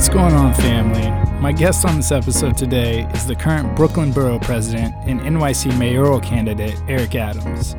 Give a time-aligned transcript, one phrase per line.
[0.00, 1.10] What's going on, family?
[1.42, 6.20] My guest on this episode today is the current Brooklyn Borough President and NYC mayoral
[6.20, 7.76] candidate, Eric Adams.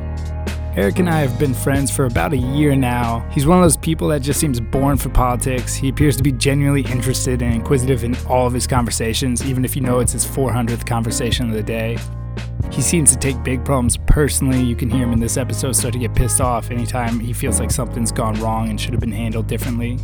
[0.76, 3.28] Eric and I have been friends for about a year now.
[3.32, 5.74] He's one of those people that just seems born for politics.
[5.74, 9.74] He appears to be genuinely interested and inquisitive in all of his conversations, even if
[9.74, 11.98] you know it's his 400th conversation of the day.
[12.70, 14.62] He seems to take big problems personally.
[14.62, 17.58] You can hear him in this episode start to get pissed off anytime he feels
[17.58, 19.98] like something's gone wrong and should have been handled differently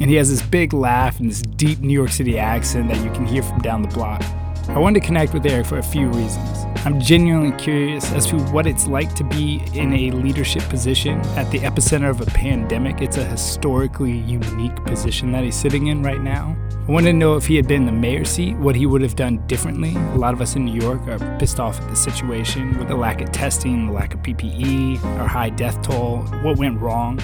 [0.00, 3.10] and he has this big laugh and this deep New York City accent that you
[3.12, 4.22] can hear from down the block.
[4.68, 6.66] I wanted to connect with Eric for a few reasons.
[6.86, 11.50] I'm genuinely curious as to what it's like to be in a leadership position at
[11.50, 13.02] the epicenter of a pandemic.
[13.02, 16.56] It's a historically unique position that he's sitting in right now.
[16.88, 19.02] I wanted to know if he had been in the mayor's seat, what he would
[19.02, 19.94] have done differently.
[19.94, 22.96] A lot of us in New York are pissed off at the situation with the
[22.96, 27.18] lack of testing, the lack of PPE, our high death toll, what went wrong.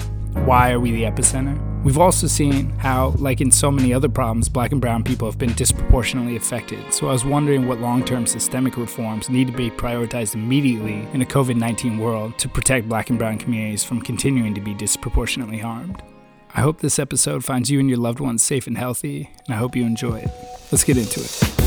[0.45, 1.66] Why are we the epicenter?
[1.87, 5.37] We've also seen how, like in so many other problems, black and brown people have
[5.37, 6.93] been disproportionately affected.
[6.93, 11.21] So I was wondering what long term systemic reforms need to be prioritized immediately in
[11.21, 15.59] a COVID 19 world to protect black and brown communities from continuing to be disproportionately
[15.59, 16.03] harmed.
[16.53, 19.57] I hope this episode finds you and your loved ones safe and healthy, and I
[19.57, 20.29] hope you enjoy it.
[20.73, 21.66] Let's get into it.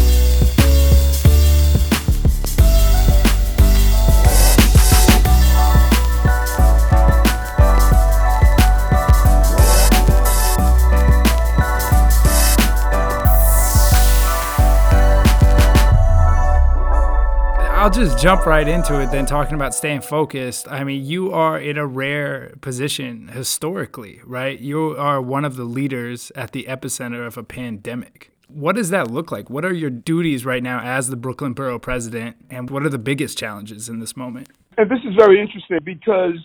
[17.80, 20.70] I'll just jump right into it then talking about staying focused.
[20.70, 24.60] I mean, you are in a rare position historically, right?
[24.60, 28.32] You are one of the leaders at the epicenter of a pandemic.
[28.48, 29.48] What does that look like?
[29.48, 32.98] What are your duties right now as the Brooklyn Borough president, and what are the
[32.98, 34.50] biggest challenges in this moment?
[34.76, 36.36] And this is very interesting because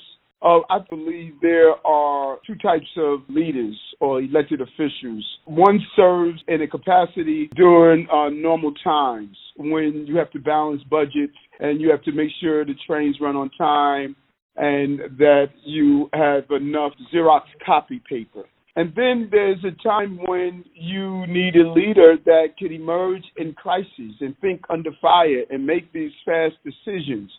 [0.41, 5.25] uh, I believe there are two types of leaders or elected officials.
[5.43, 11.35] One serves in a capacity during uh, normal times when you have to balance budgets
[11.59, 14.15] and you have to make sure the trains run on time
[14.57, 18.43] and that you have enough Xerox copy paper.
[18.77, 24.15] And then there's a time when you need a leader that can emerge in crises
[24.19, 27.31] and think under fire and make these fast decisions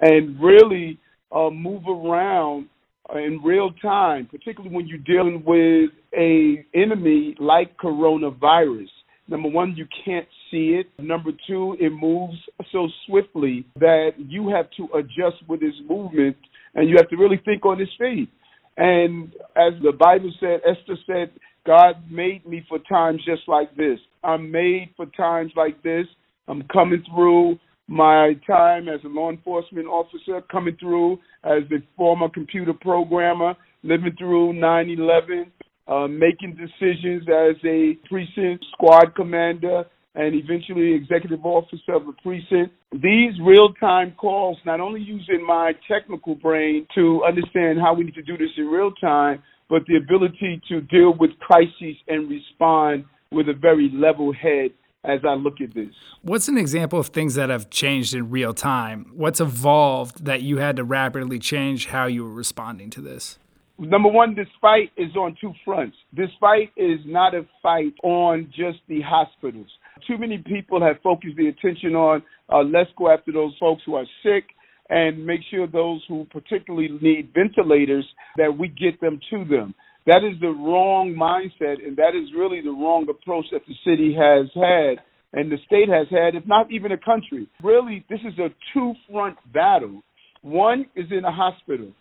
[0.00, 0.98] and really
[1.30, 2.68] uh, move around
[3.14, 8.88] in real time, particularly when you're dealing with a enemy like coronavirus.
[9.28, 10.86] Number one, you can't see it.
[10.98, 12.36] Number two, it moves
[12.70, 16.36] so swiftly that you have to adjust with its movement
[16.74, 18.28] and you have to really think on its feet.
[18.76, 21.30] And as the Bible said, Esther said,
[21.66, 23.98] God made me for times just like this.
[24.24, 26.06] I'm made for times like this.
[26.48, 27.58] I'm coming through
[27.88, 34.14] my time as a law enforcement officer, coming through as a former computer programmer, living
[34.18, 35.52] through 9 11,
[35.86, 39.84] uh, making decisions as a precinct squad commander,
[40.14, 42.74] and eventually executive officer of a precinct.
[42.92, 48.14] These real time calls, not only using my technical brain to understand how we need
[48.14, 53.04] to do this in real time, but the ability to deal with crises and respond
[53.30, 54.70] with a very level head
[55.04, 55.94] as I look at this.
[56.20, 59.10] What's an example of things that have changed in real time?
[59.14, 63.38] What's evolved that you had to rapidly change how you were responding to this?
[63.82, 65.96] Number one, this fight is on two fronts.
[66.16, 69.66] This fight is not a fight on just the hospitals.
[70.06, 73.96] Too many people have focused the attention on uh, let's go after those folks who
[73.96, 74.44] are sick
[74.88, 78.06] and make sure those who particularly need ventilators
[78.36, 79.74] that we get them to them.
[80.06, 84.14] That is the wrong mindset, and that is really the wrong approach that the city
[84.14, 87.48] has had and the state has had, if not even a country.
[87.62, 90.02] Really, this is a two front battle.
[90.42, 91.92] One is in a hospital.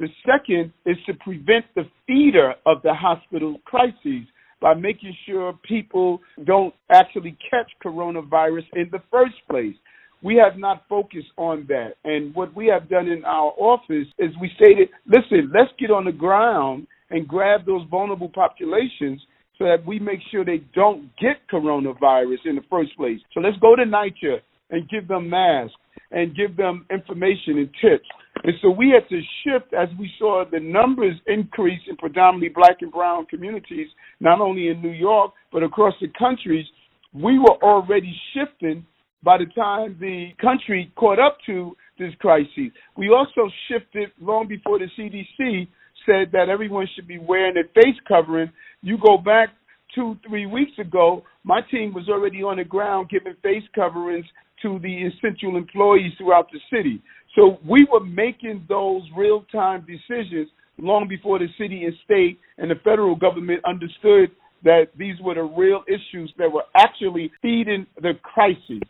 [0.00, 4.26] The second is to prevent the feeder of the hospital crises
[4.58, 9.76] by making sure people don't actually catch coronavirus in the first place.
[10.22, 11.96] We have not focused on that.
[12.04, 16.06] And what we have done in our office is we stated, listen, let's get on
[16.06, 19.20] the ground and grab those vulnerable populations
[19.58, 23.20] so that we make sure they don't get coronavirus in the first place.
[23.34, 25.76] So let's go to NYCHA and give them masks
[26.10, 28.08] and give them information and tips.
[28.42, 32.78] And so we had to shift as we saw the numbers increase in predominantly black
[32.80, 36.66] and brown communities, not only in New York, but across the countries.
[37.12, 38.86] We were already shifting
[39.22, 42.72] by the time the country caught up to this crisis.
[42.96, 45.68] We also shifted long before the CDC
[46.06, 48.50] said that everyone should be wearing a face covering.
[48.82, 49.50] You go back
[49.94, 54.24] two, three weeks ago, my team was already on the ground giving face coverings
[54.62, 57.02] to the essential employees throughout the city.
[57.34, 60.48] So we were making those real time decisions
[60.78, 64.30] long before the city and state and the federal government understood
[64.64, 68.80] that these were the real issues that were actually feeding the crisis.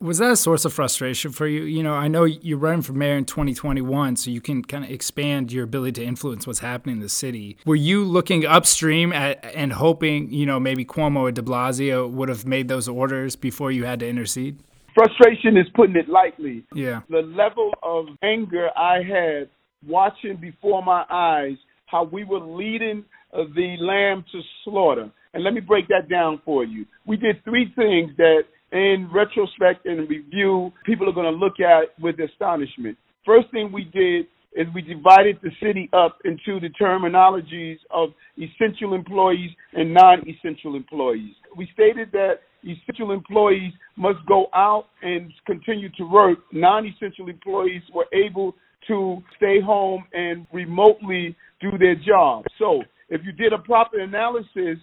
[0.00, 1.62] Was that a source of frustration for you?
[1.62, 4.90] You know, I know you're running for mayor in 2021, so you can kind of
[4.90, 7.56] expand your ability to influence what's happening in the city.
[7.64, 12.28] Were you looking upstream at, and hoping, you know, maybe Cuomo or de Blasio would
[12.28, 14.62] have made those orders before you had to intercede?
[14.98, 16.64] Frustration is putting it lightly.
[16.74, 17.02] Yeah.
[17.08, 19.48] The level of anger I had
[19.86, 21.56] watching before my eyes
[21.86, 25.08] how we were leading uh, the lamb to slaughter.
[25.34, 26.84] And let me break that down for you.
[27.06, 28.42] We did three things that
[28.72, 32.98] in retrospect and review, people are going to look at with astonishment.
[33.24, 34.26] First thing we did
[34.58, 41.34] is we divided the city up into the terminologies of essential employees and non-essential employees.
[41.56, 46.40] We stated that essential employees must go out and continue to work.
[46.52, 48.56] Non-essential employees were able
[48.88, 52.44] to stay home and remotely do their job.
[52.58, 54.78] So if you did a proper analysis,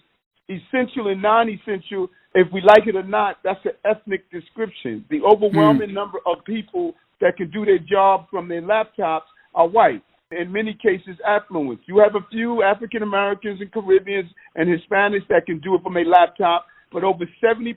[0.48, 5.04] essential and non-essential, if we like it or not, that's an ethnic description.
[5.10, 5.94] The overwhelming mm.
[5.94, 9.22] number of people that can do their job from their laptops
[9.56, 10.02] are white.
[10.30, 11.80] In many cases, affluent.
[11.86, 15.96] You have a few African Americans and Caribbeans and Hispanics that can do it from
[15.96, 17.74] a laptop, but over 70%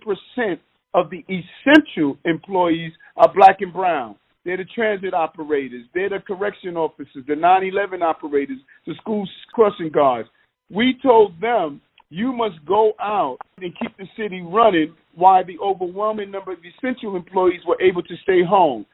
[0.93, 4.15] of the essential employees are black and brown.
[4.45, 5.85] They're the transit operators.
[5.93, 10.29] They're the correction officers, the 911 operators, the school crossing guards.
[10.71, 16.31] We told them you must go out and keep the city running while the overwhelming
[16.31, 18.85] number of essential employees were able to stay home.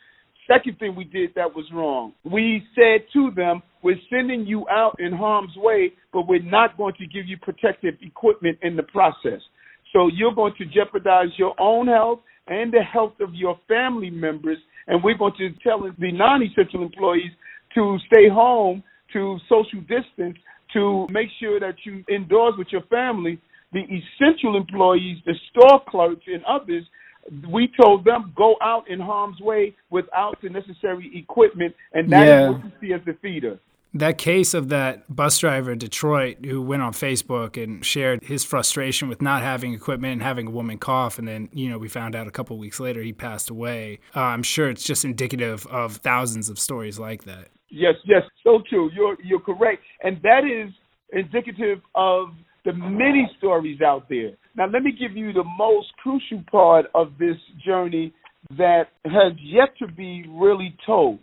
[0.47, 2.13] Second thing we did that was wrong.
[2.23, 6.93] We said to them, we're sending you out in harm's way, but we're not going
[6.99, 9.41] to give you protective equipment in the process.
[9.91, 14.57] So you're going to jeopardize your own health and the health of your family members.
[14.87, 17.31] And we're going to tell the non essential employees
[17.73, 18.83] to stay home,
[19.13, 20.37] to social distance,
[20.73, 23.39] to make sure that you indoors with your family.
[23.73, 26.83] The essential employees, the store clerks, and others,
[27.49, 32.49] we told them go out in harm's way without the necessary equipment, and that yeah.
[32.49, 33.59] is what you see as the feeder
[33.95, 38.43] that case of that bus driver in Detroit who went on Facebook and shared his
[38.43, 41.87] frustration with not having equipment and having a woman cough, and then you know we
[41.87, 43.99] found out a couple weeks later he passed away.
[44.13, 47.47] Uh, I'm sure it's just indicative of thousands of stories like that.
[47.69, 48.91] Yes, yes, so true.
[48.93, 50.73] You're you're correct, and that is
[51.13, 52.29] indicative of
[52.65, 54.31] the many stories out there.
[54.57, 57.35] Now, let me give you the most crucial part of this
[57.65, 58.13] journey
[58.57, 61.19] that has yet to be really told.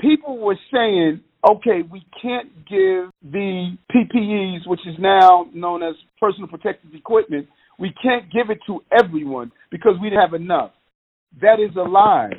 [0.00, 6.48] People were saying okay, we can't give the PPEs, which is now known as personal
[6.48, 7.46] protective equipment,
[7.78, 10.72] we can't give it to everyone because we didn't have enough.
[11.40, 12.32] That is a lie.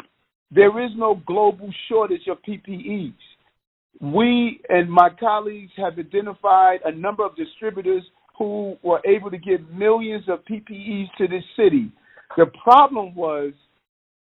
[0.51, 3.13] There is no global shortage of PPEs.
[4.01, 8.03] We and my colleagues have identified a number of distributors
[8.41, 11.91] who were able to give millions of PPEs to this city.
[12.38, 13.53] The problem was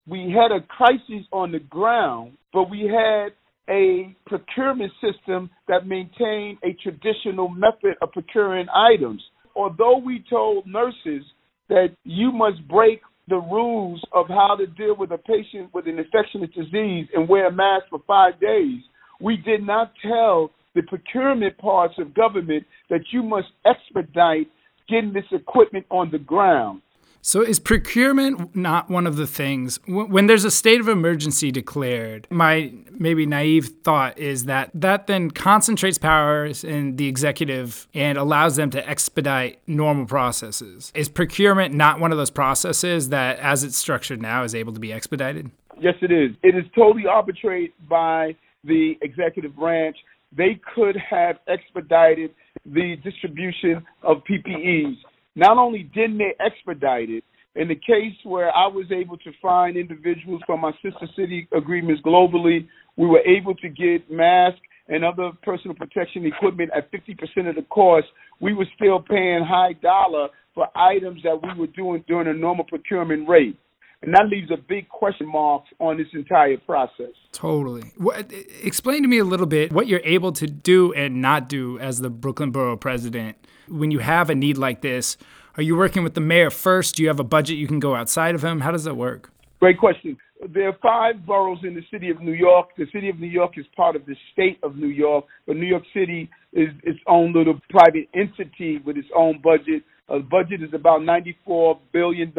[0.07, 3.33] we had a crisis on the ground, but we had
[3.69, 9.21] a procurement system that maintained a traditional method of procuring items.
[9.53, 11.25] Although we told nurses
[11.67, 15.99] that you must break the rules of how to deal with a patient with an
[15.99, 18.79] infectious disease and wear a mask for five days,
[19.19, 24.47] we did not tell the procurement parts of government that you must expedite
[24.87, 26.81] getting this equipment on the ground.
[27.21, 32.27] So, is procurement not one of the things when there's a state of emergency declared?
[32.29, 38.57] My maybe naive thought is that that then concentrates powers in the executive and allows
[38.57, 40.91] them to expedite normal processes.
[40.93, 44.79] Is procurement not one of those processes that, as it's structured now, is able to
[44.79, 45.49] be expedited?
[45.81, 46.35] Yes, it is.
[46.43, 49.97] It is totally arbitrated by the executive branch.
[50.37, 52.31] They could have expedited
[52.65, 54.97] the distribution of PPEs
[55.35, 57.23] not only didn't they expedite it,
[57.55, 62.01] in the case where I was able to find individuals from my sister city agreements
[62.05, 67.55] globally, we were able to get masks and other personal protection equipment at 50% of
[67.55, 68.07] the cost.
[68.39, 72.65] We were still paying high dollar for items that we were doing during a normal
[72.65, 73.57] procurement rate.
[74.05, 77.11] And that leaves a big question mark on this entire process.
[77.31, 77.91] Totally.
[77.97, 78.31] What,
[78.61, 82.01] explain to me a little bit what you're able to do and not do as
[82.01, 83.35] the Brooklyn Borough president
[83.67, 85.17] when you have a need like this.
[85.57, 86.95] Are you working with the mayor first?
[86.95, 88.59] Do you have a budget you can go outside of him?
[88.59, 89.31] How does that work?
[89.59, 90.17] Great question.
[90.49, 92.75] There are five boroughs in the city of New York.
[92.77, 95.65] The city of New York is part of the state of New York, but New
[95.65, 99.83] York City is its own little private entity with its own budget.
[100.07, 102.31] The budget is about $94 billion.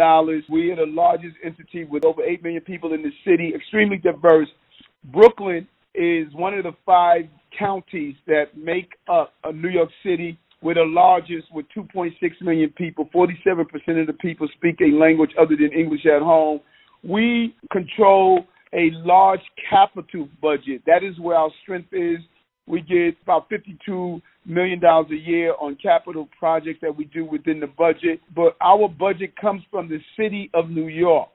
[0.48, 4.48] We are the largest entity with over 8 million people in the city, extremely diverse.
[5.12, 7.22] Brooklyn is one of the five
[7.58, 10.38] counties that make up uh, New York City.
[10.62, 13.08] We're the largest with 2.6 million people.
[13.14, 16.60] 47% of the people speak a language other than English at home.
[17.02, 20.82] We control a large capital budget.
[20.86, 22.18] That is where our strength is.
[22.66, 27.60] We get about 52 million dollars a year on capital projects that we do within
[27.60, 28.20] the budget.
[28.34, 31.30] But our budget comes from the city of New York.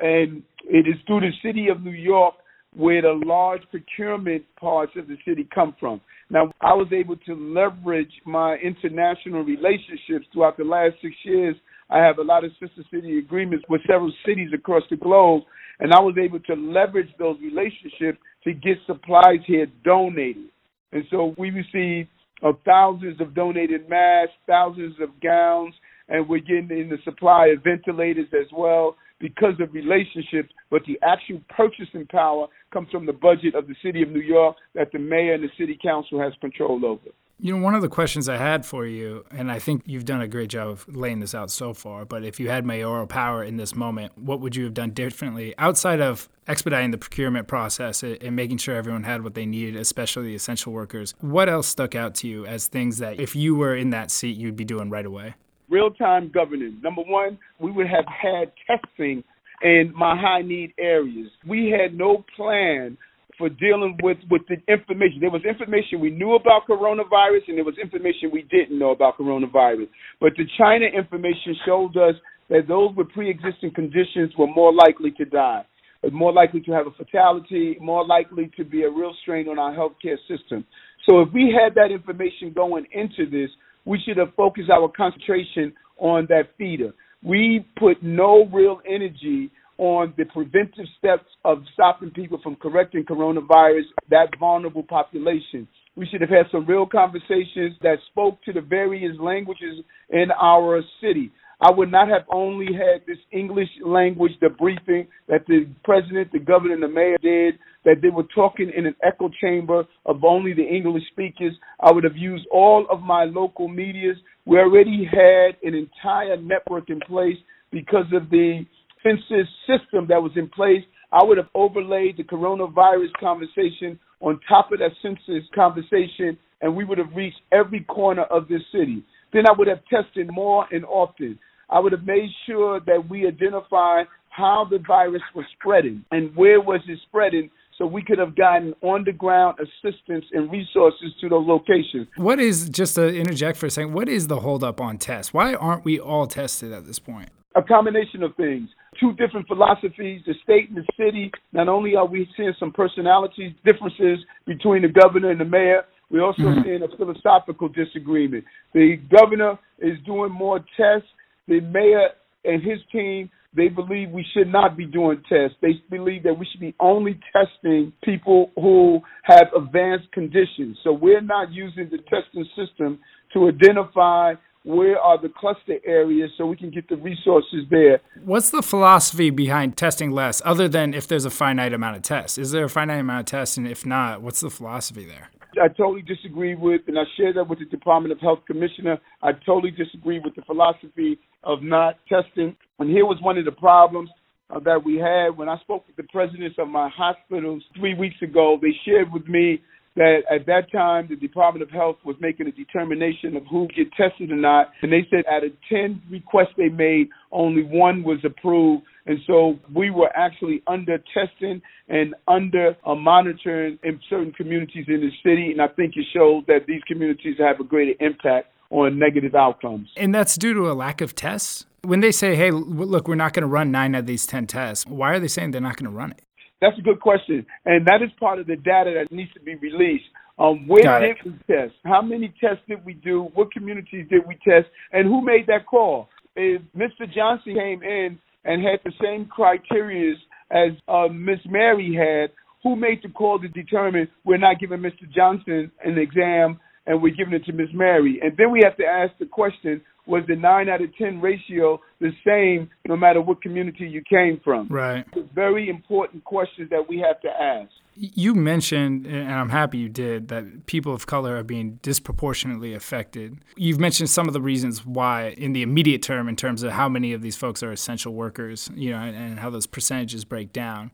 [0.00, 2.34] And it is through the city of New York
[2.76, 6.00] where the large procurement parts of the city come from.
[6.30, 11.54] Now, I was able to leverage my international relationships throughout the last six years.
[11.90, 15.44] I have a lot of sister city agreements with several cities across the globe,
[15.78, 20.48] and I was able to leverage those relationships to get supplies here donated.
[20.94, 22.08] And so we received
[22.42, 25.74] uh, thousands of donated masks, thousands of gowns,
[26.08, 30.98] and we're getting in the supply of ventilators as well because of relationships, but the
[31.02, 34.98] actual purchasing power comes from the budget of the city of New York that the
[34.98, 37.10] mayor and the city council has control over.
[37.40, 40.20] You know, one of the questions I had for you, and I think you've done
[40.20, 43.42] a great job of laying this out so far, but if you had mayoral power
[43.42, 48.04] in this moment, what would you have done differently outside of expediting the procurement process
[48.04, 51.12] and making sure everyone had what they needed, especially the essential workers?
[51.20, 54.36] What else stuck out to you as things that if you were in that seat,
[54.36, 55.34] you'd be doing right away?
[55.68, 56.76] Real time governance.
[56.84, 59.24] Number one, we would have had testing
[59.60, 61.30] in my high need areas.
[61.44, 62.96] We had no plan
[63.38, 65.18] for dealing with with the information.
[65.20, 69.18] There was information we knew about coronavirus, and there was information we didn't know about
[69.18, 69.88] coronavirus.
[70.20, 72.14] But the China information showed us
[72.50, 75.64] that those with pre-existing conditions were more likely to die,
[76.12, 79.74] more likely to have a fatality, more likely to be a real strain on our
[79.74, 80.64] healthcare system.
[81.08, 83.50] So if we had that information going into this,
[83.84, 86.92] we should have focused our concentration on that feeder.
[87.22, 93.84] We put no real energy on the preventive steps of stopping people from correcting coronavirus,
[94.10, 95.66] that vulnerable population.
[95.96, 100.82] We should have had some real conversations that spoke to the various languages in our
[101.00, 101.30] city.
[101.60, 106.74] I would not have only had this English language debriefing that the president, the governor,
[106.74, 110.64] and the mayor did, that they were talking in an echo chamber of only the
[110.64, 111.54] English speakers.
[111.80, 114.16] I would have used all of my local medias.
[114.46, 117.36] We already had an entire network in place
[117.70, 118.64] because of the
[119.04, 120.82] census system that was in place,
[121.12, 126.84] I would have overlaid the coronavirus conversation on top of that census conversation, and we
[126.84, 129.04] would have reached every corner of this city.
[129.32, 131.38] Then I would have tested more and often.
[131.70, 136.60] I would have made sure that we identify how the virus was spreading and where
[136.60, 141.28] was it spreading so we could have gotten on the ground assistance and resources to
[141.28, 142.06] those locations.
[142.16, 145.34] What is just to interject for a second, what is the holdup on tests?
[145.34, 147.30] Why aren't we all tested at this point?
[147.56, 148.68] A combination of things
[149.00, 151.30] two different philosophies, the state and the city.
[151.52, 156.24] Not only are we seeing some personality differences between the governor and the mayor, we're
[156.24, 156.62] also mm-hmm.
[156.62, 158.44] seeing a philosophical disagreement.
[158.72, 161.08] The governor is doing more tests.
[161.48, 162.08] The mayor
[162.44, 165.56] and his team, they believe we should not be doing tests.
[165.62, 170.78] They believe that we should be only testing people who have advanced conditions.
[170.84, 172.98] So we're not using the testing system
[173.32, 174.34] to identify
[174.64, 178.00] where are the cluster areas so we can get the resources there.
[178.24, 182.38] What's the philosophy behind testing less, other than if there's a finite amount of tests?
[182.38, 185.30] Is there a finite amount of tests, and if not, what's the philosophy there?
[185.62, 188.98] I totally disagree with, and I share that with the Department of Health Commissioner.
[189.22, 192.56] I totally disagree with the philosophy of not testing.
[192.78, 194.10] And here was one of the problems
[194.50, 198.16] uh, that we had when I spoke with the presidents of my hospitals three weeks
[198.20, 198.58] ago.
[198.60, 199.62] They shared with me
[199.96, 203.92] that at that time the Department of Health was making a determination of who get
[203.92, 208.18] tested or not, and they said out of ten requests they made, only one was
[208.24, 214.86] approved, and so we were actually under testing and under uh, monitoring in certain communities
[214.88, 218.48] in the city, and I think it shows that these communities have a greater impact
[218.70, 219.88] on negative outcomes.
[219.96, 221.66] And that's due to a lack of tests.
[221.82, 224.86] When they say, "Hey, look, we're not going to run nine of these ten tests,"
[224.86, 226.23] why are they saying they're not going to run it?
[226.60, 229.54] That's a good question, and that is part of the data that needs to be
[229.56, 230.04] released.
[230.38, 231.16] Um, where Got did it.
[231.24, 231.74] we test?
[231.84, 233.28] How many tests did we do?
[233.34, 234.66] What communities did we test?
[234.92, 236.08] And who made that call?
[236.34, 237.12] If Mr.
[237.14, 240.14] Johnson came in and had the same criteria
[240.50, 242.30] as uh, Miss Mary had,
[242.64, 245.08] who made the call to determine we're not giving Mr.
[245.14, 248.20] Johnson an exam and we're giving it to Miss Mary?
[248.22, 251.80] And then we have to ask the question: was the nine out of ten ratio
[252.00, 254.68] the same no matter what community you came from?
[254.68, 255.04] Right.
[255.14, 257.70] It's very important questions that we have to ask.
[257.96, 263.38] You mentioned, and I'm happy you did, that people of color are being disproportionately affected.
[263.56, 266.88] You've mentioned some of the reasons why, in the immediate term, in terms of how
[266.88, 270.90] many of these folks are essential workers, you know, and how those percentages break down.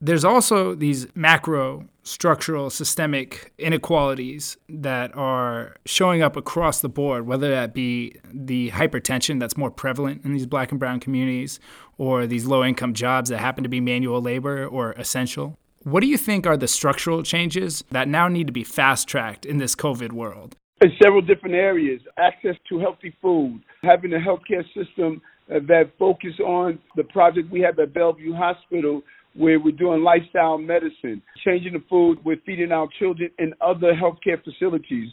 [0.00, 7.50] There's also these macro structural systemic inequalities that are showing up across the board, whether
[7.50, 11.60] that be the hypertension that's more prevalent in these black and brown communities
[11.98, 15.58] or these low income jobs that happen to be manual labor or essential.
[15.82, 19.44] What do you think are the structural changes that now need to be fast tracked
[19.44, 20.56] in this COVID world?
[20.80, 26.34] In several different areas access to healthy food, having a healthcare system uh, that focus
[26.44, 29.02] on the project we have at Bellevue Hospital
[29.34, 34.42] where we're doing lifestyle medicine, changing the food we're feeding our children in other healthcare
[34.42, 35.10] facilities.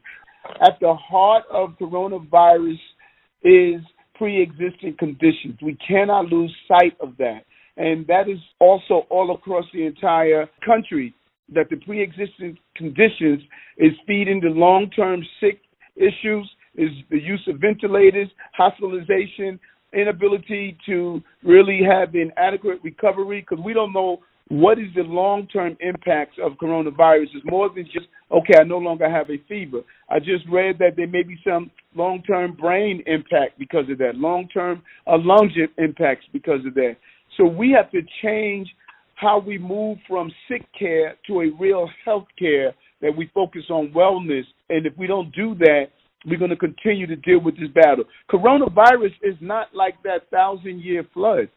[0.61, 2.79] At the heart of coronavirus
[3.43, 3.81] is
[4.15, 5.57] pre-existing conditions.
[5.61, 7.41] We cannot lose sight of that.
[7.77, 11.13] And that is also all across the entire country
[11.53, 13.41] that the pre-existing conditions
[13.77, 15.59] is feeding the long-term sick
[15.95, 19.59] issues, is the use of ventilators, hospitalization,
[19.95, 25.47] inability to really have an adequate recovery because we don't know what is the long
[25.47, 27.27] term impacts of coronavirus.
[27.33, 29.81] It's more than just, okay, I no longer have a fever.
[30.09, 34.15] I just read that there may be some long term brain impact because of that,
[34.15, 36.97] long term uh, lung impacts because of that.
[37.37, 38.67] So we have to change
[39.15, 43.93] how we move from sick care to a real health care that we focus on
[43.95, 44.43] wellness.
[44.69, 45.85] And if we don't do that,
[46.25, 48.05] we're going to continue to deal with this battle.
[48.31, 51.49] Coronavirus is not like that thousand year flood.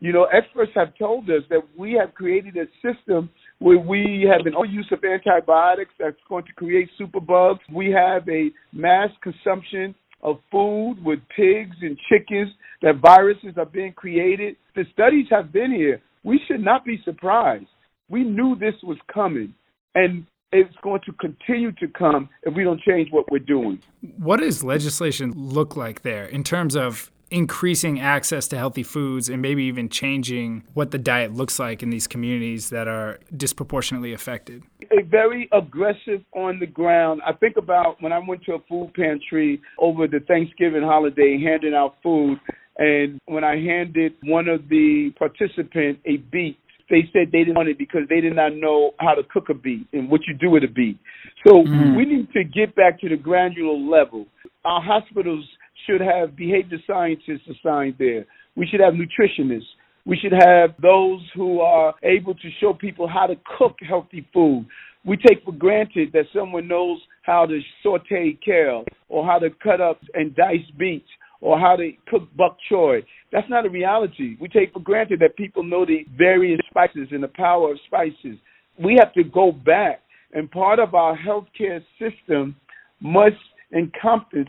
[0.00, 4.46] You know, experts have told us that we have created a system where we have
[4.46, 7.60] an overuse of antibiotics that's going to create superbugs.
[7.72, 12.50] We have a mass consumption of food with pigs and chickens
[12.82, 14.56] that viruses are being created.
[14.74, 16.00] The studies have been here.
[16.24, 17.66] We should not be surprised.
[18.08, 19.54] We knew this was coming.
[19.94, 23.80] And it's going to continue to come if we don't change what we're doing.
[24.18, 29.40] What does legislation look like there in terms of increasing access to healthy foods and
[29.40, 34.62] maybe even changing what the diet looks like in these communities that are disproportionately affected?
[34.90, 37.22] A very aggressive on the ground.
[37.26, 41.72] I think about when I went to a food pantry over the Thanksgiving holiday handing
[41.74, 42.38] out food,
[42.76, 46.58] and when I handed one of the participants a beet
[46.92, 49.54] they said they didn't want it because they did not know how to cook a
[49.54, 50.98] beet and what you do with a beet.
[51.46, 51.96] So mm-hmm.
[51.96, 54.26] we need to get back to the granular level.
[54.66, 55.44] Our hospitals
[55.86, 58.26] should have behavior scientists assigned there.
[58.56, 59.72] We should have nutritionists.
[60.04, 64.66] We should have those who are able to show people how to cook healthy food.
[65.06, 69.80] We take for granted that someone knows how to saute kale or how to cut
[69.80, 71.08] up and dice beets
[71.42, 73.04] or how to cook bok choy.
[73.32, 74.36] That's not a reality.
[74.40, 78.38] We take for granted that people know the various spices and the power of spices.
[78.82, 80.00] We have to go back,
[80.32, 82.56] and part of our healthcare system
[83.00, 83.36] must
[83.74, 84.46] encompass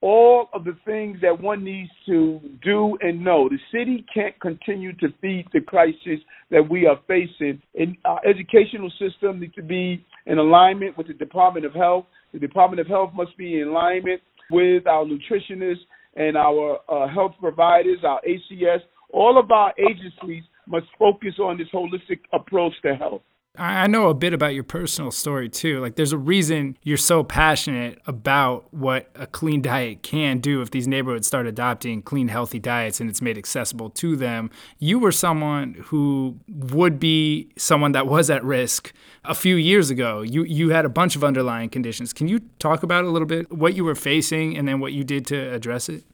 [0.00, 3.48] all of the things that one needs to do and know.
[3.48, 6.20] The city can't continue to feed the crisis
[6.52, 7.60] that we are facing.
[7.74, 12.06] And our educational system needs to be in alignment with the Department of Health.
[12.32, 14.20] The Department of Health must be in alignment
[14.52, 15.84] with our nutritionists
[16.18, 18.80] and our uh, health providers, our ACS,
[19.12, 23.22] all of our agencies must focus on this holistic approach to health.
[23.56, 25.80] I know a bit about your personal story too.
[25.80, 30.70] Like, there's a reason you're so passionate about what a clean diet can do if
[30.70, 34.50] these neighborhoods start adopting clean, healthy diets and it's made accessible to them.
[34.78, 38.92] You were someone who would be someone that was at risk
[39.24, 40.22] a few years ago.
[40.22, 42.12] You you had a bunch of underlying conditions.
[42.12, 45.02] Can you talk about a little bit what you were facing and then what you
[45.02, 46.04] did to address it?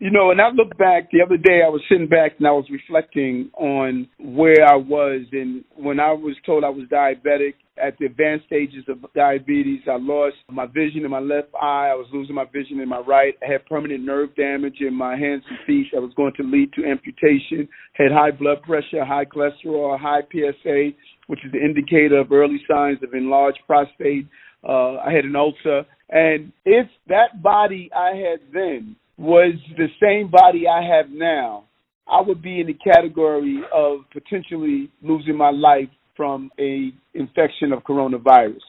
[0.00, 2.52] You know, and I look back the other day, I was sitting back and I
[2.52, 5.22] was reflecting on where I was.
[5.32, 9.96] And when I was told I was diabetic at the advanced stages of diabetes, I
[9.98, 11.90] lost my vision in my left eye.
[11.90, 13.34] I was losing my vision in my right.
[13.42, 16.72] I had permanent nerve damage in my hands and feet that was going to lead
[16.74, 17.68] to amputation.
[17.94, 20.90] Had high blood pressure, high cholesterol, high PSA,
[21.26, 24.28] which is the indicator of early signs of enlarged prostate.
[24.62, 25.84] Uh, I had an ulcer.
[26.08, 31.64] And if that body I had then was the same body I have now,
[32.06, 37.82] I would be in the category of potentially losing my life from a infection of
[37.82, 38.62] coronavirus.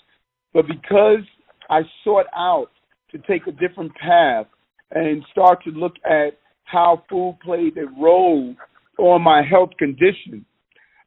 [0.54, 1.24] But because
[1.70, 2.72] I sought out
[3.12, 4.48] to take a different path
[4.92, 8.56] and start to look at how food played a role
[8.98, 10.46] on my health condition,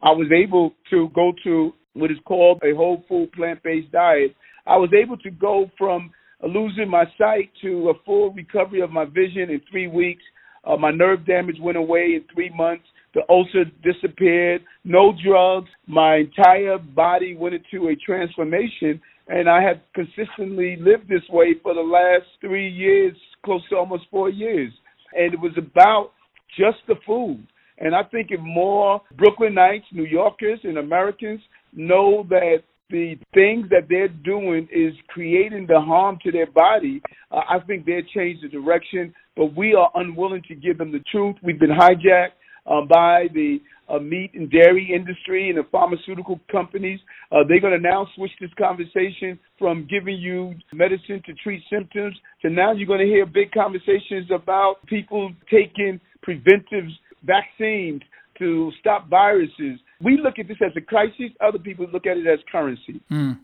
[0.03, 4.35] I was able to go to what is called a whole food plant based diet.
[4.67, 6.13] I was able to go from
[6.47, 10.23] losing my sight to a full recovery of my vision in three weeks.
[10.65, 12.85] Uh, my nerve damage went away in three months.
[13.15, 14.63] The ulcer disappeared.
[14.85, 15.69] No drugs.
[15.87, 19.01] My entire body went into a transformation.
[19.29, 24.05] And I have consistently lived this way for the last three years, close to almost
[24.11, 24.73] four years.
[25.15, 26.13] And it was about
[26.59, 27.47] just the food
[27.79, 31.41] And I think if more Brooklynites, New Yorkers, and Americans
[31.73, 32.59] know that
[32.93, 37.03] the things that they're doing is creating the harm to their body,
[37.33, 39.13] uh, I think they'll change the direction.
[39.37, 41.37] But we are unwilling to give them the truth.
[41.43, 47.01] We've been hijacked uh, by the uh, meat and dairy industry and the pharmaceutical companies.
[47.31, 52.17] Uh, they're going to now switch this conversation from giving you medicine to treat symptoms
[52.43, 56.85] to now you're going to hear big conversations about people taking preventive
[57.25, 58.03] vaccines
[58.39, 59.79] to stop viruses.
[60.01, 61.31] We look at this as a crisis.
[61.41, 63.01] Other people look at it as currency.
[63.11, 63.39] Mm.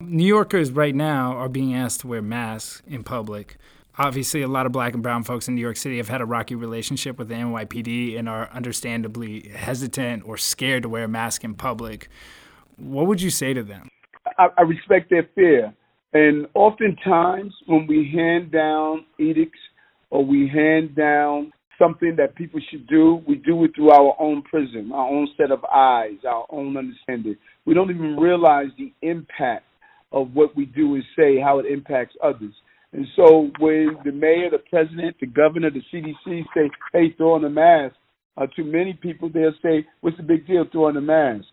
[0.00, 3.56] New Yorkers right now are being asked to wear masks in public.
[3.98, 6.24] Obviously, a lot of black and brown folks in New York City have had a
[6.24, 11.42] rocky relationship with the NYPD and are understandably hesitant or scared to wear a mask
[11.42, 12.08] in public.
[12.76, 13.88] What would you say to them?
[14.38, 15.74] I, I respect their fear.
[16.12, 19.58] And oftentimes, when we hand down edicts
[20.10, 24.42] or we hand down something that people should do, we do it through our own
[24.42, 27.36] prism, our own set of eyes, our own understanding.
[27.64, 29.64] We don't even realize the impact
[30.12, 32.54] of what we do and say, how it impacts others.
[32.92, 37.44] And so when the mayor, the president, the governor, the CDC say, hey, throw on
[37.44, 37.94] a mask,
[38.36, 41.44] uh, to many people they'll say, what's the big deal, throw on a mask?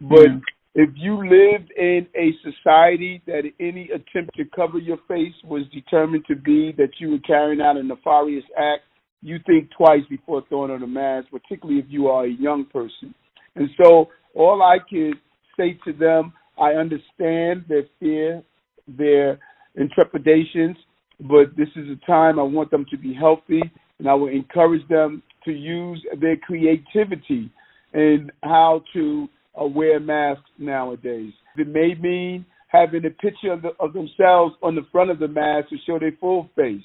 [0.00, 0.38] But mm-hmm.
[0.74, 6.24] if you lived in a society that any attempt to cover your face was determined
[6.26, 8.82] to be that you were carrying out a nefarious act,
[9.24, 13.14] you think twice before throwing on a mask, particularly if you are a young person.
[13.56, 15.14] And so all I can
[15.56, 18.42] say to them, I understand their fear,
[18.86, 19.40] their
[19.78, 20.76] intrepidations,
[21.20, 23.62] but this is a time I want them to be healthy,
[23.98, 27.50] and I will encourage them to use their creativity
[27.94, 31.32] in how to uh, wear masks nowadays.
[31.56, 35.28] It may mean having a picture of, the, of themselves on the front of the
[35.28, 36.82] mask to show their full face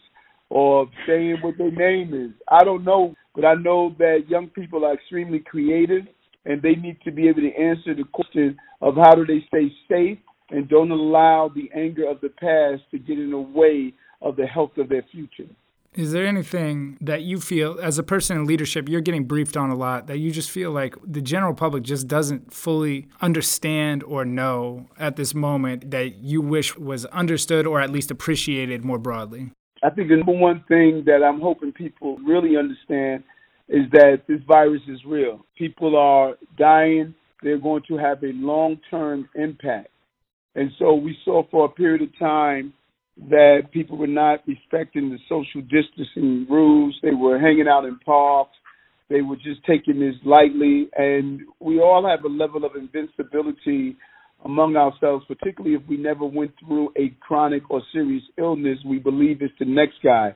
[0.50, 2.32] or saying what their name is.
[2.50, 6.04] I don't know, but I know that young people are extremely creative
[6.46, 9.72] and they need to be able to answer the question of how do they stay
[9.88, 10.18] safe
[10.50, 14.48] and don't allow the anger of the past to get in the way of the
[14.48, 15.46] health of their future.
[15.96, 19.72] Is there anything that you feel, as a person in leadership, you're getting briefed on
[19.72, 24.24] a lot, that you just feel like the general public just doesn't fully understand or
[24.24, 29.52] know at this moment that you wish was understood or at least appreciated more broadly?
[29.84, 33.24] I think the number one thing that I'm hoping people really understand
[33.70, 35.46] is that this virus is real.
[35.58, 37.14] People are dying.
[37.44, 39.90] They're going to have a long term impact.
[40.56, 42.74] And so we saw for a period of time
[43.30, 46.98] that people were not respecting the social distancing rules.
[47.04, 48.56] They were hanging out in parks.
[49.10, 50.90] They were just taking this lightly.
[50.98, 53.98] And we all have a level of invincibility
[54.46, 58.78] among ourselves, particularly if we never went through a chronic or serious illness.
[58.86, 60.36] We believe it's the next guy.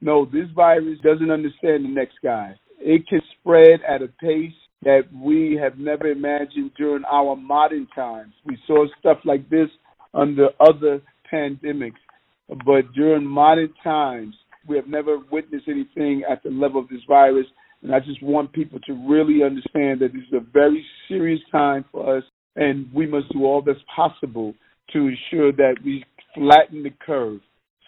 [0.00, 2.54] No, this virus doesn't understand the next guy.
[2.78, 4.52] It can spread at a pace
[4.82, 8.34] that we have never imagined during our modern times.
[8.44, 9.68] We saw stuff like this
[10.12, 11.00] under other
[11.32, 12.00] pandemics,
[12.48, 14.34] but during modern times,
[14.68, 17.46] we have never witnessed anything at the level of this virus.
[17.82, 21.84] And I just want people to really understand that this is a very serious time
[21.90, 22.24] for us,
[22.56, 24.54] and we must do all that's possible
[24.92, 27.40] to ensure that we flatten the curve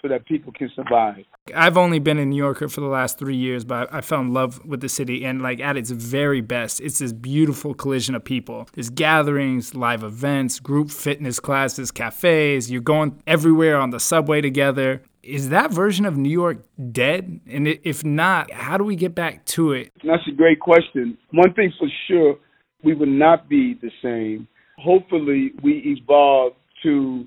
[0.02, 1.24] so that people can survive.
[1.54, 4.32] I've only been in New York for the last three years, but I fell in
[4.32, 5.24] love with the city.
[5.24, 8.68] And like at its very best, it's this beautiful collision of people.
[8.74, 12.70] There's gatherings, live events, group fitness classes, cafes.
[12.70, 15.02] You're going everywhere on the subway together.
[15.22, 16.58] Is that version of New York
[16.92, 17.40] dead?
[17.48, 19.92] And if not, how do we get back to it?
[20.04, 21.16] That's a great question.
[21.32, 22.38] One thing for sure,
[22.82, 24.46] we would not be the same.
[24.78, 27.26] Hopefully, we evolve to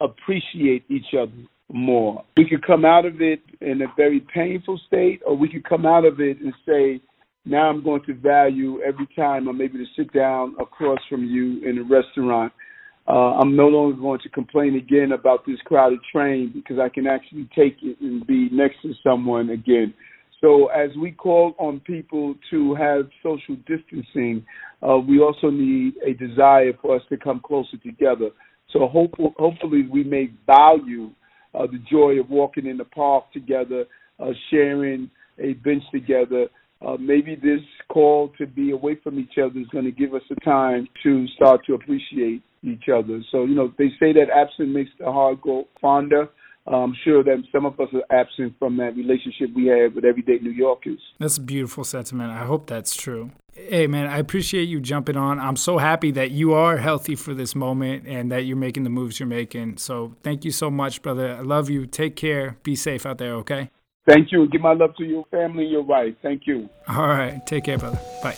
[0.00, 1.32] appreciate each other
[1.72, 2.24] more.
[2.36, 5.86] We could come out of it in a very painful state, or we could come
[5.86, 7.00] out of it and say,
[7.44, 11.62] now I'm going to value every time I'm able to sit down across from you
[11.68, 12.52] in a restaurant.
[13.08, 17.06] Uh, I'm no longer going to complain again about this crowded train because I can
[17.06, 19.94] actually take it and be next to someone again.
[20.40, 24.44] So as we call on people to have social distancing,
[24.86, 28.30] uh, we also need a desire for us to come closer together.
[28.72, 31.10] So hope, hopefully we may value
[31.54, 33.84] uh, the joy of walking in the park together,
[34.20, 36.46] uh, sharing a bench together.
[36.86, 40.22] Uh, maybe this call to be away from each other is going to give us
[40.30, 43.22] a time to start to appreciate each other.
[43.32, 46.28] So, you know, they say that absent makes the heart go fonder.
[46.66, 50.38] I'm sure that some of us are absent from that relationship we have with everyday
[50.38, 50.98] New Yorkers.
[51.18, 52.32] That's a beautiful sentiment.
[52.32, 53.30] I hope that's true.
[53.52, 55.40] Hey, man, I appreciate you jumping on.
[55.40, 58.90] I'm so happy that you are healthy for this moment and that you're making the
[58.90, 59.78] moves you're making.
[59.78, 61.36] So thank you so much, brother.
[61.36, 61.86] I love you.
[61.86, 62.58] Take care.
[62.62, 63.70] Be safe out there, okay?
[64.06, 64.48] Thank you.
[64.48, 66.14] Give my love to your family and your wife.
[66.22, 66.68] Thank you.
[66.88, 67.44] All right.
[67.46, 67.98] Take care, brother.
[68.22, 68.36] Bye.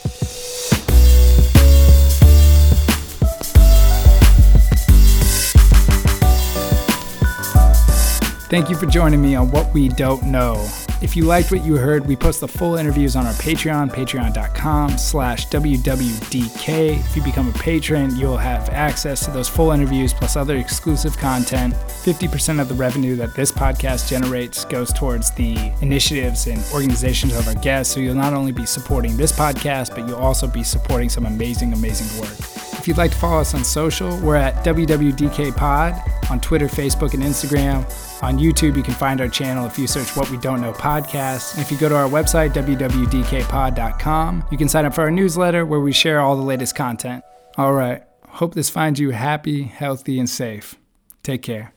[8.49, 10.67] Thank you for joining me on What We Don't Know.
[11.03, 14.97] If you liked what you heard, we post the full interviews on our Patreon, patreon.com
[14.97, 16.99] slash WWDK.
[16.99, 21.15] If you become a patron, you'll have access to those full interviews plus other exclusive
[21.19, 21.75] content.
[21.75, 27.47] 50% of the revenue that this podcast generates goes towards the initiatives and organizations of
[27.49, 27.93] our guests.
[27.93, 31.75] So you'll not only be supporting this podcast, but you'll also be supporting some amazing,
[31.75, 32.68] amazing work.
[32.89, 35.95] If you'd like to follow us on social, we're at WWDK Pod
[36.31, 37.85] on Twitter, Facebook, and Instagram.
[38.23, 41.53] On YouTube, you can find our channel if you search What We Don't Know Podcast.
[41.53, 45.67] And if you go to our website, www.dkpod.com, you can sign up for our newsletter
[45.67, 47.23] where we share all the latest content.
[47.59, 48.05] All right.
[48.27, 50.77] Hope this finds you happy, healthy, and safe.
[51.23, 51.75] Take care.